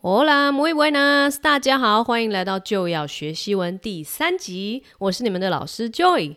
[0.00, 6.36] Hola, muy buenas，大家好，欢迎来到就要学西文第三集，我是你们的老师 Joy。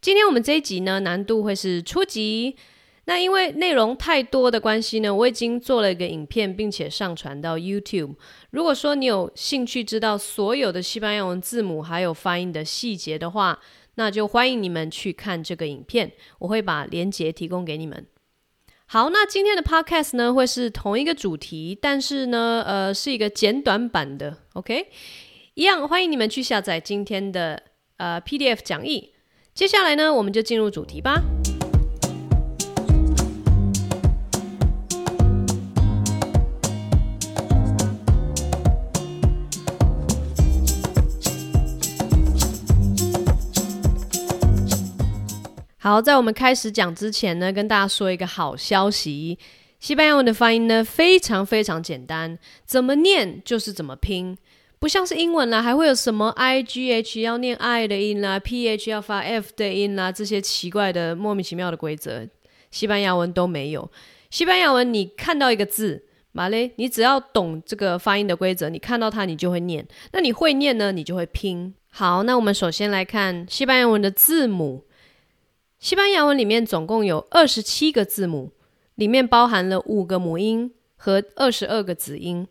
[0.00, 2.56] 今天我们这一集呢，难度会是初级。
[3.04, 8.16] 那因为内容太多的关系呢，我已经做了一个影片，并且上传到 YouTube。
[8.50, 13.60] 如果说你有兴趣知道所有的西班牙文字母还有发音的细节的话，
[13.94, 16.10] 那就欢迎你们去看这个影片，
[16.40, 18.04] 我会把链接提供给你们。
[18.88, 24.86] 好，那今天的 Podcast 呢，会是同一个主题，但是呢，呃，是一个简短版的，OK？
[25.54, 27.60] 一样欢迎你们去下载今天的
[27.96, 29.12] 呃 PDF 讲义。
[29.52, 31.20] 接下来呢，我们就进入主题吧。
[45.86, 49.38] 好，在我们开始讲之前呢，跟大家说一个好消息：
[49.78, 54.36] 西班牙文的发音呢，非常非常简单，怎么念就是怎么拼，
[54.80, 62.28] 不像是英文啦，还会有什么 i g h 要念 i 的音啦，p h 要发 f 的音啦，这些奇怪的莫名其妙的规则，
[62.72, 63.88] 西班牙文都没有。
[64.28, 69.86] 西班牙文，你看到一个字，马勒，你只要懂这个发音的规则，你看到它，你就会念。
[70.10, 71.72] 那你会念呢，你就会拼。
[71.92, 74.85] 好，那我们首先来看西班牙文的字母。
[75.78, 78.52] 西班牙文里面总共有二十七个字母，
[78.94, 82.48] 里面包含了五个母音和二十二个子音。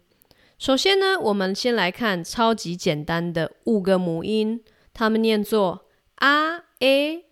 [0.59, 6.62] 首先呢，我们先来看超级简单的五个母音，它们念作 a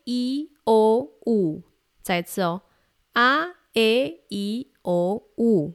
[0.06, 1.62] e o u。
[2.02, 2.64] 再次哦
[3.14, 5.74] ，a e o u。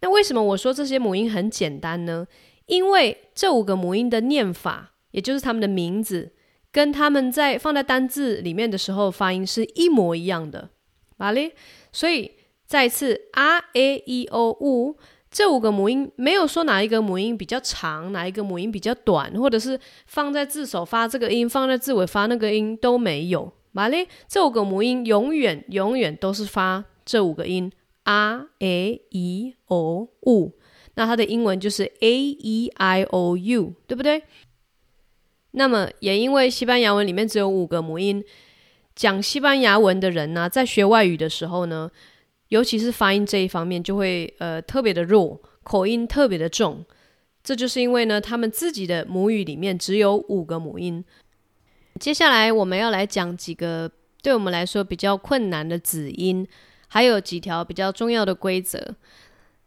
[0.00, 2.26] 那为什么我说这些母音很简单呢？
[2.66, 6.32] 因为这五个母音的念法，也就是它们的名字。
[6.72, 10.70] 跟他们在放在单字里面的时候发音是一模一样的，
[11.18, 11.52] 好嘞。
[11.92, 12.32] 所以
[12.66, 14.96] 再次，a e i o u
[15.30, 24.08] 这五个母音没有说哪一个母音比较长，哪一个母音比较短，或者是放在字首发这个音，放在字尾发那个音都没有，好嘞。
[24.26, 27.70] 这五个母音永远永远都是发这五个音
[28.04, 30.52] ，a e i o u。
[30.94, 34.22] 那它的英文就是 a e i o u，对不对？
[35.52, 38.24] 那么，也因为西班牙文里面只有五个母音，
[38.96, 41.90] 讲西班牙文的人呢、在学外语的时候呢，
[42.48, 46.84] 尤其是发音这一方面，就会呃特别的弱，口音特别的重。
[47.44, 51.04] 这就是因为呢，他们自己的母语里面只有五个母音。
[52.00, 53.90] 接下来我们要来讲几个
[54.22, 56.46] 对我们来说比较困难的子音，
[56.88, 58.94] 还有几条比较重要的规则。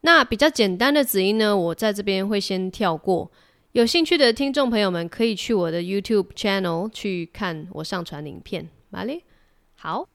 [0.02, 3.30] 那比较简单的子音呢，我在这边会先跳过。
[3.76, 8.70] 有兴趣的听众朋友们，可以去我的 YouTube channel 去看我上传影片。
[8.92, 9.22] 哪里？
[9.76, 10.08] 好，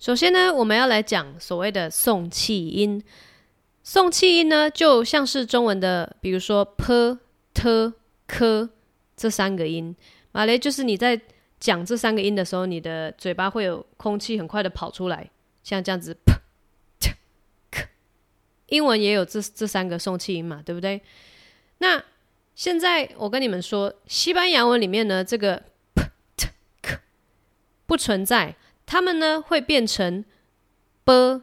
[0.00, 3.00] 首先呢，我们要来讲所谓的送气音。
[3.84, 7.16] 送气音呢，就像是中文的，比如说 p、
[7.54, 7.92] t、
[8.26, 8.68] k
[9.16, 9.94] 这三个音。
[10.32, 11.20] 马雷就是你在
[11.60, 15.30] 讲这三个音的时候，你的嘴巴会有空气很快的跑出来，
[15.62, 16.32] 像这样子 p、
[16.98, 17.10] t、
[17.70, 17.86] k。
[18.70, 21.00] 英文也有这这三个送气音嘛，对不对？
[21.78, 22.02] 那
[22.56, 25.62] 现在我跟你们说，西班牙文里面呢，这个
[25.94, 26.48] p t
[26.80, 26.98] k
[27.84, 28.56] 不存在，
[28.86, 30.24] 它们呢会变成
[31.04, 31.42] b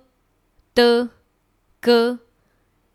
[0.73, 1.09] d
[1.79, 2.17] g，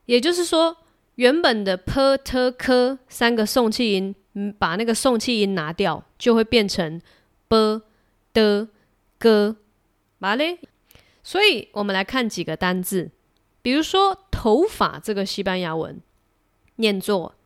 [0.07, 0.79] 也就是说，
[1.15, 4.13] 原本的 p t k 三个送气音，
[4.59, 7.01] 把那个送气音拿掉，就会变成
[7.47, 7.83] b
[8.33, 8.67] d
[9.21, 9.57] g，
[10.19, 10.59] 嘛嘞？
[11.23, 13.13] 所以我们来看几个单字，
[13.63, 16.01] 比如说头发这个西班牙文
[16.75, 17.37] 念作。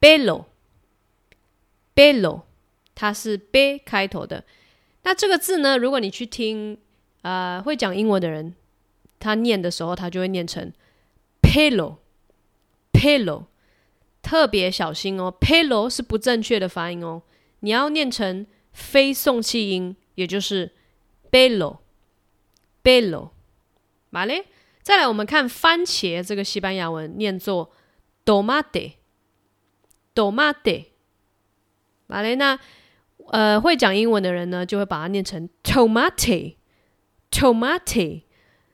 [0.00, 2.42] pelo，pelo，
[2.94, 4.44] 它是 b 开头的。
[5.02, 6.78] 那这个字呢，如果你去听，
[7.22, 8.54] 呃，会讲英文的人，
[9.18, 10.72] 他念的时候，他就会念成
[11.40, 13.46] pelo，pelo，
[14.22, 17.22] 特别小心哦，pelo 是不正确的发音哦，
[17.60, 20.72] 你要念成非送气音，也就是
[21.30, 23.30] bello，bello
[24.12, 24.46] 好嘞。
[24.82, 27.70] 再来，我们看番茄这个西班牙文，念作
[28.24, 28.94] tomate。
[30.18, 30.86] tomate，
[32.08, 32.58] 马雷娜，
[33.28, 38.22] 呃，会讲英文的人呢，就会把它念成 tomate，tomate，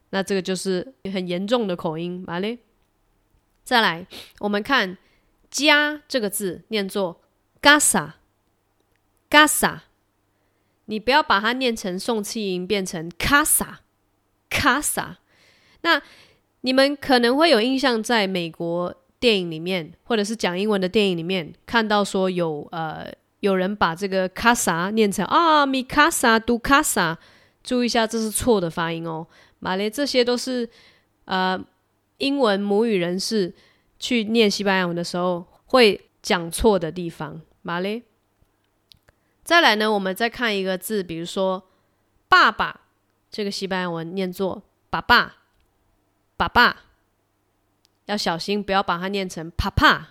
[0.09, 2.61] 那这个就是很严重的口音，马雷。
[3.63, 4.07] 再来，
[4.39, 4.97] 我们看
[5.51, 7.21] 家这个字念作
[7.61, 9.81] casa，casa，
[10.87, 15.17] 你不要把它念成送气音，变成 casa，casa。
[15.83, 16.01] 那
[16.63, 18.97] 你们可能会有印象，在美国。
[19.25, 23.11] 电影里面，或者是讲英文的电影里面，看到说有呃
[23.41, 27.17] 有人把这个 casa 念成啊，mi casa tu casa，
[27.63, 29.27] 注意一下，这是错的发音哦。
[29.61, 30.69] 马雷，这些都是
[31.25, 31.59] 呃
[32.19, 33.55] 英文母语人士
[33.99, 37.41] 去念西班牙文的时候会讲错的地方。
[37.63, 38.03] 马雷。
[39.43, 41.71] 再来呢，我们再看一个字，比如说
[42.29, 42.83] “爸爸”，
[43.33, 45.37] 这个西班牙文念作“爸爸”，
[46.37, 46.83] 爸爸，
[48.07, 50.07] 要小心，不要把它念成“pa pa，”。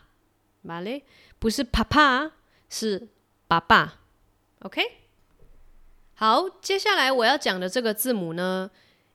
[0.61, 1.03] 马勒，
[1.39, 2.31] 不是“pa pa，”，
[2.69, 3.07] 是
[3.47, 3.99] “爸爸”。
[4.61, 4.81] OK。
[6.15, 8.71] 好，接下来我要讲的这个字母呢，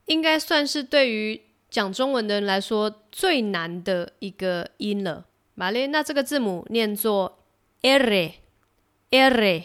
[0.07, 1.41] 应该算是对于
[1.71, 5.27] 讲中文的人来说最难的一个音了。
[5.55, 7.45] 马勒，那这个字母念作
[7.83, 9.65] R，R。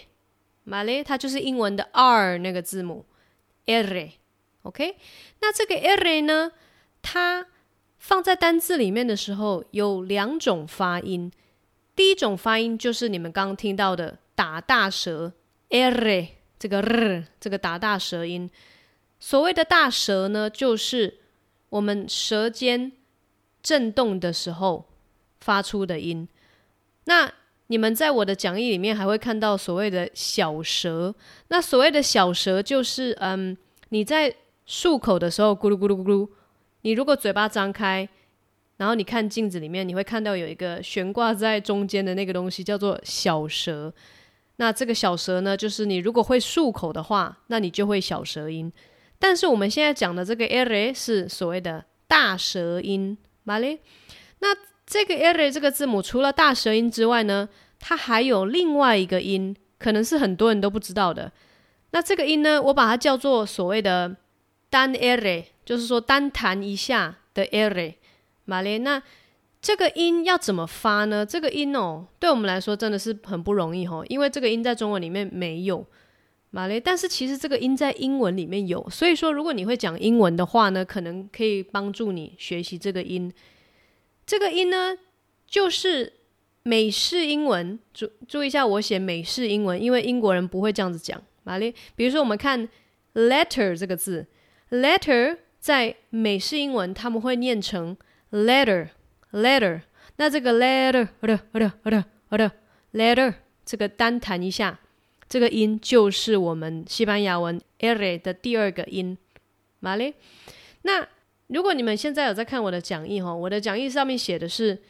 [0.64, 3.06] 马勒，它就是英文的 R 那个字母
[3.66, 4.96] R，OK？
[5.42, 6.52] 那这个 R 呢，
[7.02, 7.48] 它
[8.04, 11.32] 放在单字里面的时候有两种发音。
[11.96, 15.32] 第一种发音就是你们刚刚听到的打大舌
[15.70, 16.28] R，
[16.60, 18.52] 这个 R 这个打大舌音。
[19.22, 21.20] 所谓的大舌呢，就是
[21.70, 22.92] 我们舌尖
[23.62, 24.86] 震动的时候
[25.40, 26.28] 发出的音。
[27.06, 27.32] 那
[27.68, 31.16] 你们在我的讲义里面还会看到所谓的小舌，
[31.48, 33.58] 那所谓的小舌就是，嗯，
[33.90, 34.36] 你在
[34.68, 36.28] 漱口的时候咕噜咕噜咕噜，
[36.84, 38.08] 你如果嘴巴张开，
[38.78, 43.94] 然后你看镜子里面，你会看到有一个悬挂在中间的那个东西叫做小舌。
[44.58, 48.72] 那这个小舌呢，就是你如果会漱口的话，那你就会小舌音。
[49.18, 53.80] 但是我们现在讲的这个 R 是所谓的大舌音，¿vale？
[54.40, 54.50] 那
[54.86, 57.48] 这个 R 这个字母除了大舌音之外呢，
[57.80, 61.32] 它还有另外一个音，可能是很多人都不知道的。
[61.92, 64.18] 那这个音呢，我把它叫做所谓的
[64.70, 67.96] 单 R，就是说单弹一下的 R。
[68.46, 69.02] 马列，那
[69.62, 71.26] 这个音要怎么发呢？
[71.26, 75.86] 这个音哦，对我们来说真的是很不容易哦，因为这个音在中文里面没有
[76.50, 78.90] 马列，但是其实这个音在英文里面有。
[78.90, 83.34] 所以说，如果你会讲英文的话呢，可能可以帮助你学习这个音。
[84.26, 84.98] 这个音呢，
[85.48, 86.14] 就是。
[86.66, 91.22] 美式英文，注注意一下，我写美式英文，因为英国人不会这样子讲。
[91.44, 91.76] 哪里？
[91.94, 92.70] 比如说，我们看
[93.16, 94.26] letter 这个字
[94.70, 97.96] ，letter 在美式英文他们会念成
[98.32, 99.80] letter，letter。
[100.18, 103.34] 那这个 letter，letter，letter，letter，
[103.64, 104.78] 这个单弹一下，
[105.30, 109.18] 这个音就是我们西班牙文 er 的第二个音。
[109.80, 110.16] 马里？
[110.82, 111.08] 那
[111.48, 114.84] 如果你们现在有在看我的讲义哈，我的讲义上面写的是。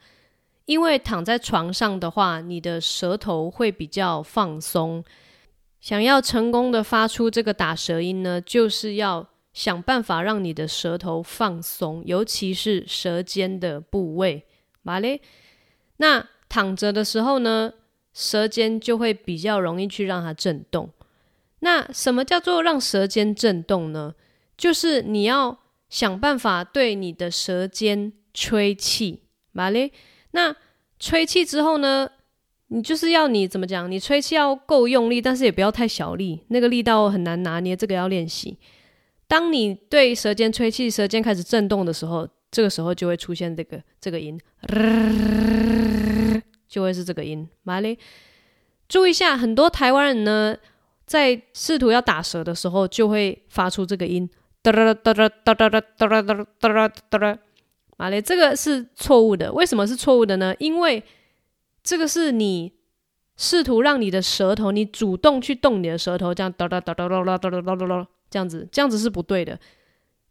[0.65, 5.03] 因为躺在床上的话，你的舌头会比较放松。
[5.81, 14.45] 想要成功的发出这个打舌音呢，就是要想办法让你的舌头放松，尤其是舌尖的部位。
[14.83, 15.19] 嘛嘞，
[15.97, 17.73] 那躺着的时候呢，
[18.13, 20.89] 舌尖就会比较容易去让它震动。
[21.59, 24.15] 那什么叫做让舌尖震动呢？
[24.57, 25.59] 就是你要
[25.89, 29.23] 想办法对你的舌尖吹气。
[29.51, 29.91] 嘛嘞。
[30.31, 30.55] 那
[30.97, 32.09] 吹气之后呢，
[32.73, 33.91] 你就是要你怎么讲？
[33.91, 38.57] 你吹气要够用力，但是也不要太小力，那个力道很难拿捏，这个要练习。
[39.27, 44.39] 当你对舌尖吹气，舌尖开始震动的时候，这个时候就会出现这个这个音，
[46.69, 47.45] 就会是这个音。
[47.63, 47.97] 马嘞，
[48.87, 50.55] 注意一下，很多台湾人呢，
[51.05, 54.29] 在试图要打舌的时候，就会发出这个音。
[57.97, 59.51] 马雷，这个是错误的。
[59.51, 60.55] 为什么是错误的呢？
[60.57, 61.03] 因为
[61.83, 62.73] 这个是你
[63.37, 69.59] 试图让你的舌头，你主动去动你的舌头，这样哒哒哒哒哒哒哒哒哒这样子，这样子是不对的。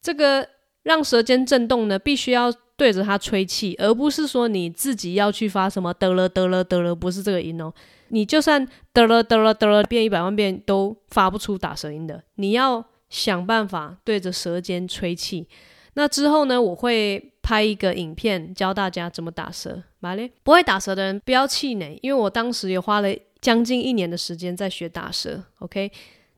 [0.01, 0.49] 这个
[0.85, 7.73] 让舌尖震动呢，必须要对着它吹气，而不是说你自己要去发什么得了得了得了，不是这个音哦。
[8.09, 12.23] 你就算得了得了得了变一百万遍，都发不出打舌音的。
[12.37, 15.47] 你要想办法对着舌尖吹气。
[15.95, 19.83] 那之后呢，我会拍一个影片教大家怎么打舌。
[19.99, 23.09] 马嘞，不会打舌的人不要气馁，因为我当时也花了
[23.41, 25.43] 将近一年的时间在学打舌。
[25.59, 25.91] OK，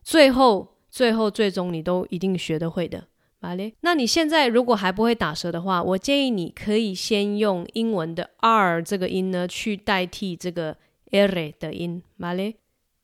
[0.03, 3.05] 最后、最后、最终你都一定学得会的。
[3.41, 10.79] 马嘞，那你现在如果还不会打舌的话，我建议你可以先用英文的 R 这个音呢去代替这个
[11.11, 12.03] R 的音。
[12.17, 12.57] 马嘞，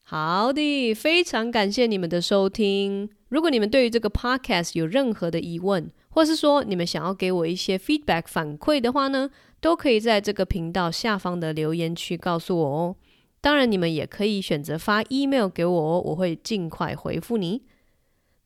[0.02, 3.10] 好的，非常感谢你们的收听。
[3.28, 9.30] 如果你们对于这个 Podcast 有任何的疑问，或是说你们想要给我一些 feedback 反馈的话呢，
[9.60, 12.96] 都可以在这个频道下方的留言区告诉我哦。
[13.40, 17.62] 当然，你们也可以选择发 email 给我哦，我会尽快回复你。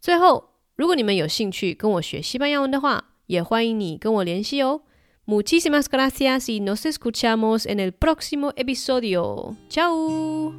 [0.01, 4.83] 最后，如果你们有兴趣跟我学西班牙文的话，也欢迎你跟我联系哦。
[5.25, 9.55] Muchísimas gracias y nos escuchamos en el próximo episodio.
[9.71, 10.53] Chao.